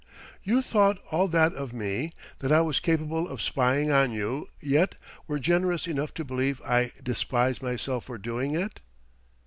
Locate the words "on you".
3.91-4.49